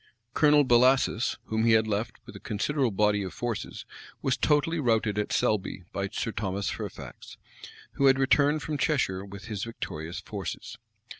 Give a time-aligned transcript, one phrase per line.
[0.33, 3.85] Colonel Bellasis, whom he had left with a considerable body of troops,
[4.23, 7.37] was totally routed at Selby by Sir Thomas Fairfax,
[7.91, 10.79] who had returned from Cheshire with his victorious forces.